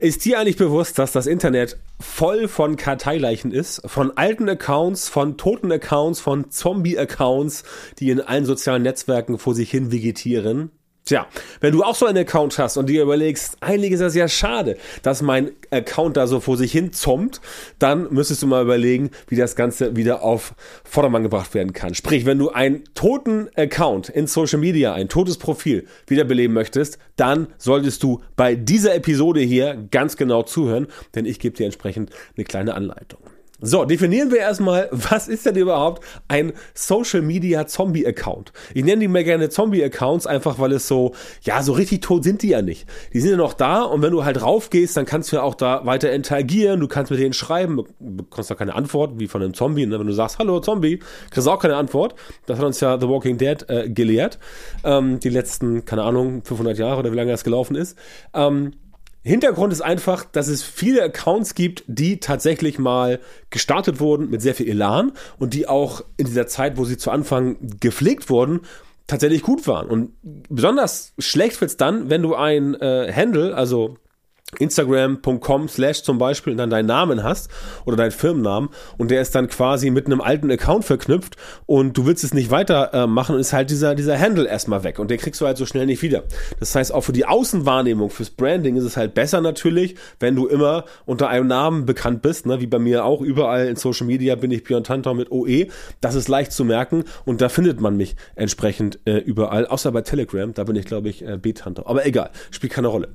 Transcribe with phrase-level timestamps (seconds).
[0.00, 3.82] Ist dir eigentlich bewusst, dass das Internet voll von Karteileichen ist?
[3.84, 7.64] Von alten Accounts, von toten Accounts, von Zombie-Accounts,
[7.98, 10.70] die in allen sozialen Netzwerken vor sich hin vegetieren?
[11.08, 11.26] Tja,
[11.62, 14.76] wenn du auch so einen Account hast und dir überlegst, eigentlich ist das ja schade,
[15.00, 17.40] dass mein Account da so vor sich hin zommt,
[17.78, 20.52] dann müsstest du mal überlegen, wie das Ganze wieder auf
[20.84, 21.94] Vordermann gebracht werden kann.
[21.94, 27.46] Sprich, wenn du einen toten Account in Social Media, ein totes Profil wiederbeleben möchtest, dann
[27.56, 32.44] solltest du bei dieser Episode hier ganz genau zuhören, denn ich gebe dir entsprechend eine
[32.44, 33.20] kleine Anleitung.
[33.60, 38.52] So, definieren wir erstmal, was ist denn überhaupt ein Social Media Zombie Account?
[38.72, 41.12] Ich nenne die mir gerne Zombie Accounts, einfach weil es so,
[41.42, 42.86] ja, so richtig tot sind die ja nicht.
[43.12, 45.56] Die sind ja noch da und wenn du halt raufgehst, dann kannst du ja auch
[45.56, 49.54] da weiter interagieren, du kannst mit denen schreiben, bekommst auch keine Antwort, wie von einem
[49.54, 49.98] Zombie, ne?
[49.98, 51.00] wenn du sagst, hallo Zombie,
[51.30, 52.14] kriegst du auch keine Antwort.
[52.46, 54.38] Das hat uns ja The Walking Dead äh, gelehrt,
[54.84, 57.98] ähm, die letzten, keine Ahnung, 500 Jahre oder wie lange das gelaufen ist.
[58.34, 58.70] Ähm,
[59.28, 63.20] Hintergrund ist einfach, dass es viele Accounts gibt, die tatsächlich mal
[63.50, 67.10] gestartet wurden mit sehr viel Elan und die auch in dieser Zeit, wo sie zu
[67.10, 68.60] Anfang gepflegt wurden,
[69.06, 69.88] tatsächlich gut waren.
[69.88, 70.12] Und
[70.48, 73.96] besonders schlecht wird's dann, wenn du ein äh, Handle, also
[74.58, 77.50] Instagram.com slash zum Beispiel dann deinen Namen hast
[77.84, 82.06] oder deinen Firmennamen und der ist dann quasi mit einem alten Account verknüpft und du
[82.06, 85.10] willst es nicht weiter äh, machen und ist halt dieser, dieser Handle erstmal weg und
[85.10, 86.24] den kriegst du halt so schnell nicht wieder.
[86.60, 90.46] Das heißt, auch für die Außenwahrnehmung, fürs Branding ist es halt besser natürlich, wenn du
[90.46, 92.60] immer unter einem Namen bekannt bist, ne?
[92.60, 95.66] wie bei mir auch, überall in Social Media bin ich Björn Tantor mit OE.
[96.00, 100.00] Das ist leicht zu merken und da findet man mich entsprechend äh, überall, außer bei
[100.00, 101.86] Telegram, da bin ich glaube ich äh, B-Tantor.
[101.86, 103.08] Aber egal, spielt keine Rolle.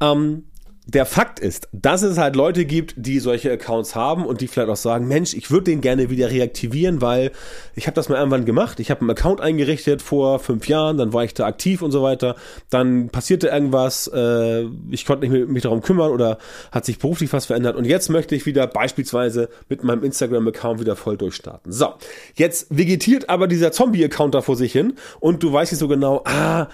[0.00, 0.44] Ähm,
[0.88, 4.70] der Fakt ist, dass es halt Leute gibt, die solche Accounts haben und die vielleicht
[4.70, 7.30] auch sagen, Mensch, ich würde den gerne wieder reaktivieren, weil
[7.74, 8.80] ich habe das mal irgendwann gemacht.
[8.80, 12.02] Ich habe einen Account eingerichtet vor fünf Jahren, dann war ich da aktiv und so
[12.02, 12.36] weiter.
[12.70, 16.38] Dann passierte irgendwas, äh, ich konnte nicht mich darum kümmern oder
[16.72, 20.96] hat sich beruflich was verändert und jetzt möchte ich wieder beispielsweise mit meinem Instagram-Account wieder
[20.96, 21.70] voll durchstarten.
[21.70, 21.88] So,
[22.34, 26.22] jetzt vegetiert aber dieser Zombie-Account da vor sich hin und du weißt nicht so genau,
[26.24, 26.68] ah,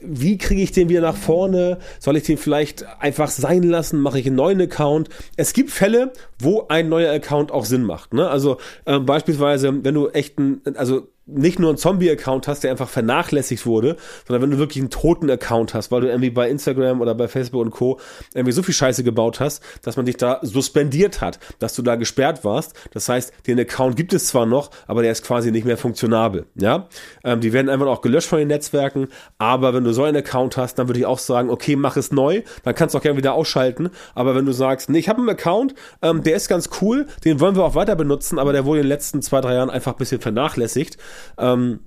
[0.00, 1.78] wie kriege ich den wieder nach vorne?
[1.98, 4.00] Soll ich den vielleicht einfach sein lassen?
[4.00, 5.08] Mache ich einen neuen Account?
[5.36, 8.12] Es gibt Fälle, wo ein neuer Account auch Sinn macht.
[8.14, 8.28] Ne?
[8.28, 12.88] Also äh, beispielsweise, wenn du echt ein, also nicht nur einen Zombie-Account hast, der einfach
[12.88, 13.96] vernachlässigt wurde,
[14.26, 17.28] sondern wenn du wirklich einen toten Account hast, weil du irgendwie bei Instagram oder bei
[17.28, 18.00] Facebook und Co.
[18.34, 21.96] irgendwie so viel Scheiße gebaut hast, dass man dich da suspendiert hat, dass du da
[21.96, 22.74] gesperrt warst.
[22.92, 26.46] Das heißt, den Account gibt es zwar noch, aber der ist quasi nicht mehr funktionabel.
[26.54, 26.88] Ja,
[27.24, 29.08] ähm, die werden einfach auch gelöscht von den Netzwerken.
[29.36, 32.10] Aber wenn du so einen Account hast, dann würde ich auch sagen, okay, mach es
[32.10, 33.90] neu, dann kannst du auch gerne wieder ausschalten.
[34.14, 37.40] Aber wenn du sagst, nee, ich habe einen Account, ähm, der ist ganz cool, den
[37.40, 39.92] wollen wir auch weiter benutzen, aber der wurde in den letzten zwei drei Jahren einfach
[39.92, 40.96] ein bisschen vernachlässigt
[41.38, 41.80] ähm,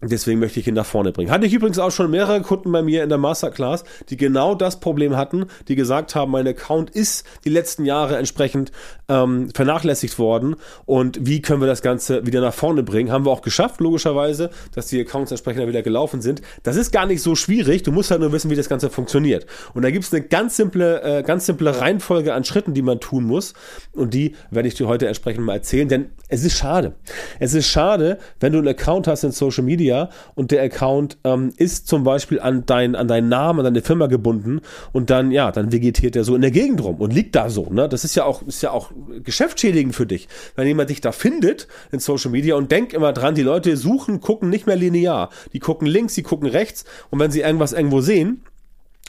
[0.00, 1.30] Deswegen möchte ich ihn nach vorne bringen.
[1.32, 4.78] Hatte ich übrigens auch schon mehrere Kunden bei mir in der Masterclass, die genau das
[4.78, 8.70] Problem hatten, die gesagt haben, mein Account ist die letzten Jahre entsprechend
[9.08, 10.54] ähm, vernachlässigt worden
[10.86, 13.10] und wie können wir das Ganze wieder nach vorne bringen?
[13.10, 16.42] Haben wir auch geschafft, logischerweise, dass die Accounts entsprechend wieder gelaufen sind.
[16.62, 19.46] Das ist gar nicht so schwierig, du musst halt nur wissen, wie das Ganze funktioniert.
[19.74, 23.00] Und da gibt es eine ganz simple, äh, ganz simple Reihenfolge an Schritten, die man
[23.00, 23.52] tun muss
[23.92, 26.94] und die werde ich dir heute entsprechend mal erzählen, denn es ist schade.
[27.40, 31.18] Es ist schade, wenn du einen Account hast in Social Media, Media und der Account
[31.24, 34.60] ähm, ist zum Beispiel an, dein, an deinen Namen, an deine Firma gebunden
[34.92, 37.68] und dann, ja, dann vegetiert er so in der Gegend rum und liegt da so.
[37.70, 37.88] Ne?
[37.88, 38.90] Das ist ja auch, ist ja auch
[39.24, 43.34] geschäftsschädigend für dich, wenn jemand dich da findet in Social Media und denk immer dran,
[43.34, 45.30] die Leute suchen, gucken nicht mehr linear.
[45.52, 48.42] Die gucken links, die gucken rechts und wenn sie irgendwas irgendwo sehen,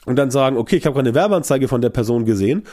[0.06, 2.64] und dann sagen, okay, ich habe gerade eine Werbeanzeige von der Person gesehen,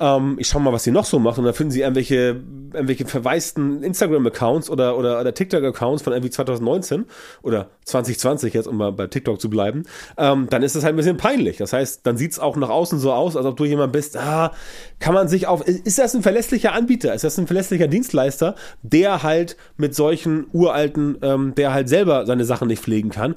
[0.00, 3.06] ähm, ich schau mal, was sie noch so macht und dann finden sie irgendwelche, irgendwelche
[3.06, 7.06] verwaisten Instagram-Accounts oder, oder, oder TikTok-Accounts von irgendwie 2019
[7.42, 9.84] oder 2020 jetzt, um mal bei TikTok zu bleiben,
[10.18, 11.58] ähm, dann ist das halt ein bisschen peinlich.
[11.58, 14.52] Das heißt, dann sieht's auch nach außen so aus, als ob du jemand bist, ah,
[14.98, 17.14] kann man sich auf, ist das ein verlässlicher Anbieter?
[17.14, 22.44] Ist das ein verlässlicher Dienstleister, der halt mit solchen uralten, ähm, der halt selber seine
[22.44, 23.36] Sachen nicht pflegen kann?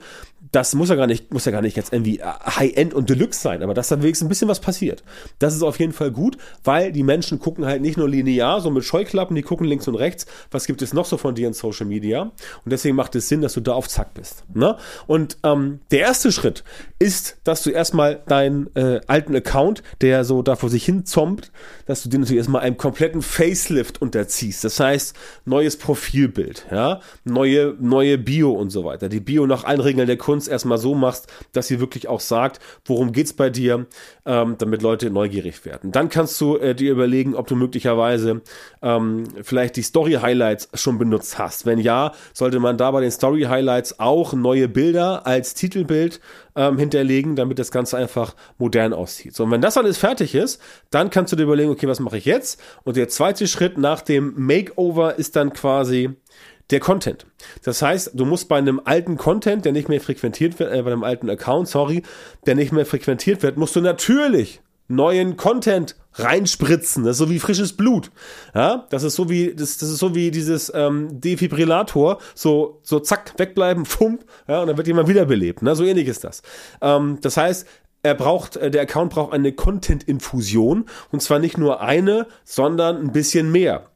[0.52, 3.64] das muss ja gar nicht, muss ja gar nicht jetzt irgendwie High-End und Deluxe sein,
[3.64, 5.03] aber dass da wenigstens ein bisschen was passiert.
[5.40, 8.69] Das ist auf jeden Fall gut, weil die Menschen gucken halt nicht nur linear, so
[8.69, 11.54] mit Scheuklappen, die gucken links und rechts, was gibt es noch so von dir in
[11.54, 12.22] Social Media.
[12.22, 14.44] Und deswegen macht es Sinn, dass du da auf Zack bist.
[14.54, 14.78] Ne?
[15.07, 16.63] Und ähm, der erste Schritt
[17.00, 21.51] ist, dass du erstmal deinen äh, alten Account, der so da vor sich hin zombt,
[21.86, 24.63] dass du den natürlich erstmal einem kompletten Facelift unterziehst.
[24.63, 29.10] Das heißt, neues Profilbild, ja, neue, neue Bio und so weiter.
[29.10, 32.60] Die Bio nach allen Regeln der Kunst erstmal so machst, dass sie wirklich auch sagt,
[32.86, 33.88] worum geht's bei dir,
[34.25, 35.91] ähm, damit Leute neugierig werden.
[35.91, 38.41] Dann kannst du äh, dir überlegen, ob du möglicherweise
[38.81, 41.65] ähm, vielleicht die Story-Highlights schon benutzt hast.
[41.65, 46.21] Wenn ja, sollte man da bei den Story-Highlights auch neue Bilder als Titelbild
[46.56, 49.35] ähm, hinterlegen, damit das Ganze einfach modern aussieht.
[49.35, 52.18] So, und wenn das alles fertig ist, dann kannst du dir überlegen, okay, was mache
[52.18, 52.62] ich jetzt?
[52.83, 56.15] Und der zweite Schritt nach dem Makeover ist dann quasi
[56.72, 57.25] der Content.
[57.64, 60.92] Das heißt, du musst bei einem alten Content, der nicht mehr frequentiert wird, äh, bei
[60.92, 62.04] einem alten Account, sorry,
[62.46, 67.04] der nicht mehr frequentiert wird, musst du natürlich neuen Content reinspritzen.
[67.04, 68.12] Das ist so wie frisches Blut.
[68.56, 72.19] Ja, das ist so wie das, das ist so wie dieses ähm, Defibrillator.
[72.34, 74.25] So so zack wegbleiben, fump.
[74.48, 75.62] Ja, und dann wird jemand wiederbelebt.
[75.62, 75.75] Ne?
[75.75, 76.42] So ähnlich ist das.
[76.81, 77.68] Ähm, das heißt,
[78.04, 83.12] er braucht, äh, der Account braucht eine Content-Infusion und zwar nicht nur eine, sondern ein
[83.12, 83.90] bisschen mehr.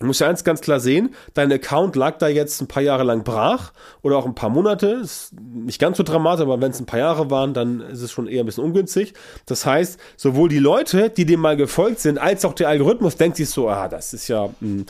[0.00, 3.04] Du musst ja eins ganz klar sehen, dein Account lag da jetzt ein paar Jahre
[3.04, 4.98] lang brach oder auch ein paar Monate.
[5.02, 8.10] Ist nicht ganz so dramatisch, aber wenn es ein paar Jahre waren, dann ist es
[8.10, 9.12] schon eher ein bisschen ungünstig.
[9.44, 13.36] Das heißt, sowohl die Leute, die dem mal gefolgt sind, als auch der Algorithmus denkt
[13.36, 14.86] sich so, ah, das ist ja, mh, hm,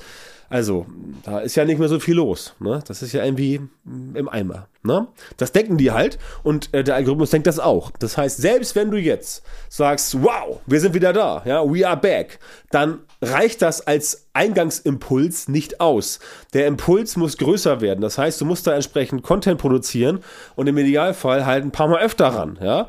[0.49, 0.87] also,
[1.23, 2.55] da ist ja nicht mehr so viel los.
[2.59, 2.83] Ne?
[2.87, 4.67] Das ist ja irgendwie im Eimer.
[4.83, 5.09] Ne?
[5.37, 7.91] Das denken die halt und äh, der Algorithmus denkt das auch.
[7.99, 11.99] Das heißt, selbst wenn du jetzt sagst, wow, wir sind wieder da, ja, we are
[11.99, 12.39] back,
[12.71, 16.21] dann reicht das als Eingangsimpuls nicht aus.
[16.55, 18.01] Der Impuls muss größer werden.
[18.01, 20.21] Das heißt, du musst da entsprechend Content produzieren
[20.57, 22.59] und im Idealfall halt ein paar Mal öfter ran.
[22.63, 22.87] Ja?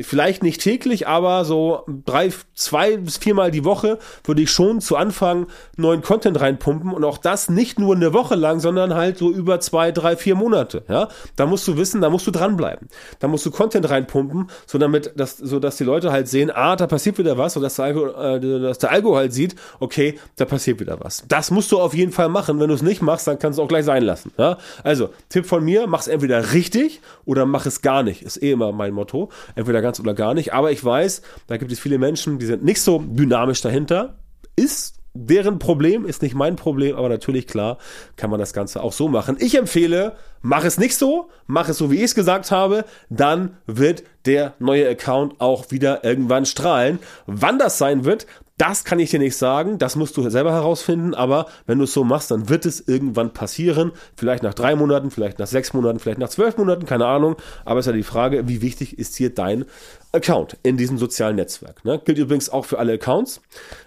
[0.00, 4.96] Vielleicht nicht täglich, aber so drei, zwei bis viermal die Woche würde ich schon zu
[4.96, 9.30] Anfang neuen Content reinpumpen und auch das nicht nur eine Woche lang, sondern halt so
[9.30, 10.84] über zwei, drei, vier Monate.
[10.88, 11.08] Ja?
[11.36, 12.88] Da musst du wissen, da musst du dranbleiben.
[13.18, 16.76] Da musst du Content reinpumpen, so damit, dass, so dass die Leute halt sehen, ah,
[16.76, 20.18] da passiert wieder was, so dass der Algo, äh, dass der Algo halt sieht, okay,
[20.36, 21.24] da passiert wieder was.
[21.28, 22.60] Das musst du auf jeden Fall machen.
[22.60, 24.32] Wenn du es nicht machst, dann kannst du auch gleich sein lassen.
[24.38, 24.58] Ja?
[24.84, 28.22] Also, Tipp von mir, mach es entweder richtig oder mach es gar nicht.
[28.22, 29.30] Ist eh immer mein Motto.
[29.54, 30.52] Entweder ganz oder gar nicht.
[30.52, 34.18] Aber ich weiß, da gibt es viele Menschen, die sind nicht so dynamisch dahinter.
[34.56, 37.78] Ist deren Problem, ist nicht mein Problem, aber natürlich klar,
[38.16, 39.36] kann man das Ganze auch so machen.
[39.40, 43.56] Ich empfehle, mach es nicht so, mach es so, wie ich es gesagt habe, dann
[43.66, 46.98] wird der neue Account auch wieder irgendwann strahlen.
[47.26, 48.26] Wann das sein wird,
[48.60, 51.94] das kann ich dir nicht sagen, das musst du selber herausfinden, aber wenn du es
[51.94, 53.92] so machst, dann wird es irgendwann passieren.
[54.14, 57.36] Vielleicht nach drei Monaten, vielleicht nach sechs Monaten, vielleicht nach zwölf Monaten, keine Ahnung.
[57.64, 59.64] Aber es ist ja die Frage, wie wichtig ist hier dein
[60.12, 61.86] Account in diesem sozialen Netzwerk.
[61.86, 62.02] Ne?
[62.04, 63.40] Gilt übrigens auch für alle Accounts.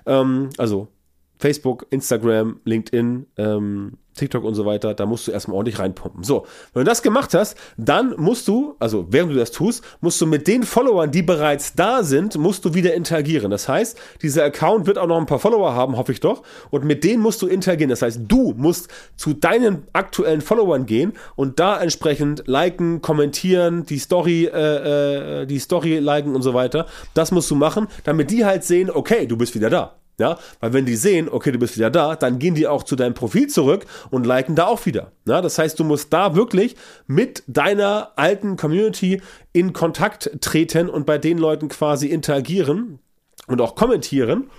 [0.08, 0.88] Ähm, also
[1.40, 6.24] Facebook, Instagram, LinkedIn, ähm, TikTok und so weiter, da musst du erstmal ordentlich reinpumpen.
[6.24, 10.22] So, wenn du das gemacht hast, dann musst du, also während du das tust, musst
[10.22, 13.52] du mit den Followern, die bereits da sind, musst du wieder interagieren.
[13.52, 16.86] Das heißt, dieser Account wird auch noch ein paar Follower haben, hoffe ich doch, und
[16.86, 17.90] mit denen musst du interagieren.
[17.90, 24.00] Das heißt, du musst zu deinen aktuellen Followern gehen und da entsprechend liken, kommentieren, die
[24.00, 26.86] Story, äh, äh, die Story liken und so weiter.
[27.14, 29.96] Das musst du machen, damit die halt sehen, okay, du bist wieder da.
[30.20, 32.96] Ja, weil wenn die sehen, okay, du bist wieder da, dann gehen die auch zu
[32.96, 35.12] deinem Profil zurück und liken da auch wieder.
[35.26, 36.76] Ja, das heißt, du musst da wirklich
[37.08, 39.22] mit deiner alten Community
[39.54, 43.00] in Kontakt treten und bei den Leuten quasi interagieren
[43.48, 44.50] und auch kommentieren.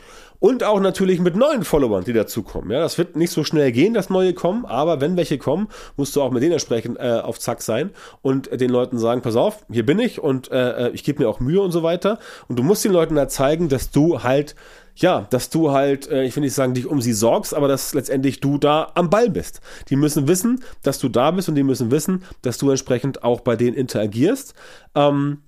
[0.40, 2.70] Und auch natürlich mit neuen Followern, die dazukommen.
[2.70, 6.14] Ja, das wird nicht so schnell gehen, dass neue kommen, aber wenn welche kommen, musst
[6.16, 9.64] du auch mit denen entsprechend äh, auf Zack sein und den Leuten sagen, pass auf,
[9.70, 12.18] hier bin ich und äh, äh ich gebe mir auch Mühe und so weiter.
[12.46, 14.54] Und du musst den Leuten da zeigen, dass du halt
[14.96, 17.94] ja, dass du halt, äh, ich will nicht sagen, dich um sie sorgst, aber dass
[17.94, 19.60] letztendlich du da am Ball bist.
[19.88, 23.40] Die müssen wissen, dass du da bist und die müssen wissen, dass du entsprechend auch
[23.40, 24.54] bei denen interagierst.
[24.94, 25.38] Ähm,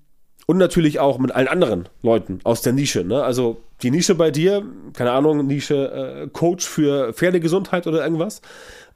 [0.46, 3.04] und natürlich auch mit allen anderen Leuten aus der Nische.
[3.04, 3.22] Ne?
[3.22, 8.40] Also die Nische bei dir, keine Ahnung, Nische äh, Coach für Pferdegesundheit oder irgendwas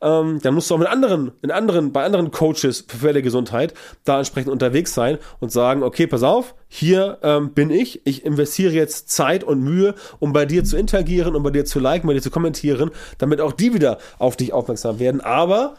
[0.03, 4.19] ähm, dann musst du auch mit anderen, in anderen, bei anderen Coaches für Pferdegesundheit da
[4.19, 9.11] entsprechend unterwegs sein und sagen, okay, pass auf, hier ähm, bin ich, ich investiere jetzt
[9.11, 12.23] Zeit und Mühe, um bei dir zu interagieren, um bei dir zu liken, bei dir
[12.23, 15.21] zu kommentieren, damit auch die wieder auf dich aufmerksam werden.
[15.21, 15.75] Aber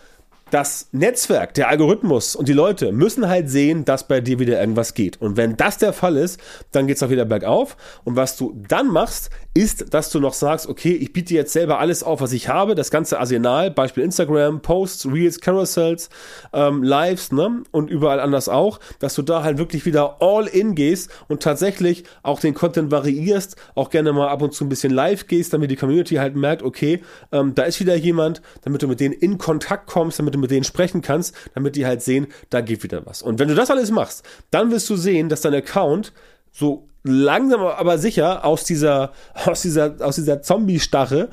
[0.52, 4.94] das Netzwerk, der Algorithmus und die Leute müssen halt sehen, dass bei dir wieder irgendwas
[4.94, 5.20] geht.
[5.22, 6.40] Und wenn das der Fall ist,
[6.72, 7.78] dann geht es auch wieder bergauf.
[8.04, 11.80] Und was du dann machst, ist, dass du noch sagst, okay, ich biete jetzt selber
[11.80, 16.10] alles auf, was ich habe, das ganze Arsenal, Beispiel Instagram, Posts, Reels, Carousels,
[16.54, 17.64] ähm, Lives, ne?
[17.72, 22.04] Und überall anders auch, dass du da halt wirklich wieder all in gehst und tatsächlich
[22.24, 25.72] auch den Content variierst, auch gerne mal ab und zu ein bisschen live gehst, damit
[25.72, 29.38] die Community halt merkt, okay, ähm, da ist wieder jemand, damit du mit denen in
[29.38, 33.06] Kontakt kommst, damit du mit denen sprechen kannst, damit die halt sehen, da geht wieder
[33.06, 33.22] was.
[33.22, 36.12] Und wenn du das alles machst, dann wirst du sehen, dass dein Account
[36.52, 39.14] so langsam aber sicher aus dieser,
[39.46, 41.30] aus dieser, aus dieser Zombie-Stache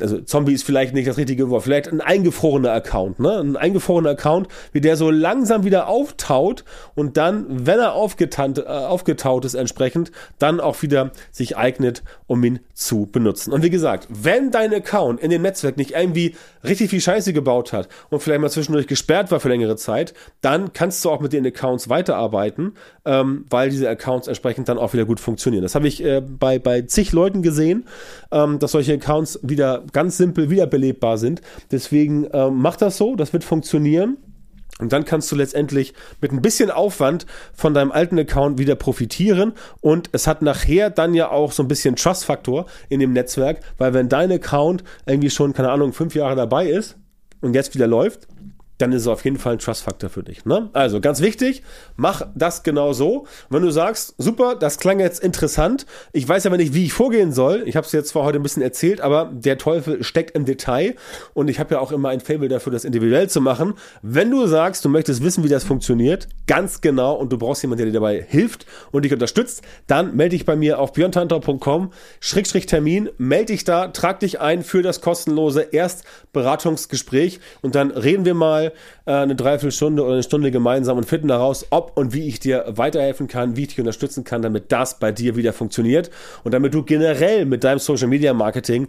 [0.00, 3.38] also Zombie ist vielleicht nicht das richtige Wort, vielleicht ein eingefrorener Account, ne?
[3.38, 6.64] Ein eingefrorener Account, wie der so langsam wieder auftaut
[6.94, 12.42] und dann, wenn er aufgetant, äh, aufgetaut ist entsprechend, dann auch wieder sich eignet, um
[12.44, 13.52] ihn zu benutzen.
[13.52, 17.72] Und wie gesagt, wenn dein Account in dem Netzwerk nicht irgendwie richtig viel Scheiße gebaut
[17.72, 21.32] hat und vielleicht mal zwischendurch gesperrt war für längere Zeit, dann kannst du auch mit
[21.32, 22.74] den Accounts weiterarbeiten,
[23.04, 25.62] ähm, weil diese Accounts entsprechend dann auch wieder gut funktionieren.
[25.62, 27.86] Das habe ich äh, bei, bei zig Leuten gesehen,
[28.30, 31.42] ähm, dass solche Accounts wieder ganz simpel wiederbelebbar sind.
[31.70, 34.18] Deswegen ähm, mach das so, das wird funktionieren.
[34.78, 39.52] Und dann kannst du letztendlich mit ein bisschen Aufwand von deinem alten Account wieder profitieren.
[39.80, 43.92] Und es hat nachher dann ja auch so ein bisschen Trust-Faktor in dem Netzwerk, weil
[43.92, 46.96] wenn dein Account irgendwie schon, keine Ahnung, fünf Jahre dabei ist
[47.40, 48.28] und jetzt wieder läuft,
[48.78, 50.44] dann ist es auf jeden Fall ein Trust-Faktor für dich.
[50.44, 50.70] Ne?
[50.72, 51.62] Also ganz wichtig,
[51.96, 53.26] mach das genau so.
[53.50, 57.32] Wenn du sagst, super, das klang jetzt interessant, ich weiß aber nicht, wie ich vorgehen
[57.32, 57.64] soll.
[57.66, 60.94] Ich habe es jetzt zwar heute ein bisschen erzählt, aber der Teufel steckt im Detail
[61.34, 63.74] und ich habe ja auch immer ein Fable dafür, das individuell zu machen.
[64.02, 67.84] Wenn du sagst, du möchtest wissen, wie das funktioniert, ganz genau und du brauchst jemanden,
[67.84, 72.66] der dir dabei hilft und dich unterstützt, dann melde dich bei mir auf björntantor.com, Schrägstrich
[72.66, 78.34] Termin, melde dich da, trag dich ein für das kostenlose Erstberatungsgespräch und dann reden wir
[78.34, 78.67] mal
[79.06, 82.64] äh, eine Dreiviertelstunde oder eine Stunde gemeinsam und finden heraus, ob und wie ich dir
[82.68, 86.10] weiterhelfen kann, wie ich dich unterstützen kann, damit das bei dir wieder funktioniert.
[86.44, 88.88] Und damit du generell mit deinem Social Media Marketing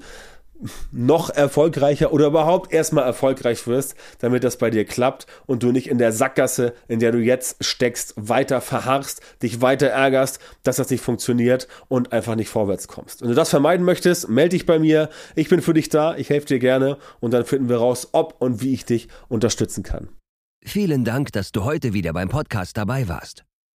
[0.91, 5.89] noch erfolgreicher oder überhaupt erstmal erfolgreich wirst, damit das bei dir klappt und du nicht
[5.89, 10.89] in der Sackgasse, in der du jetzt steckst, weiter verharrst, dich weiter ärgerst, dass das
[10.89, 13.21] nicht funktioniert und einfach nicht vorwärts kommst.
[13.21, 15.09] Wenn du das vermeiden möchtest, melde dich bei mir.
[15.35, 18.35] Ich bin für dich da, ich helfe dir gerne und dann finden wir raus, ob
[18.39, 20.09] und wie ich dich unterstützen kann.
[20.63, 23.48] Vielen Dank, dass du heute wieder beim Podcast dabei warst.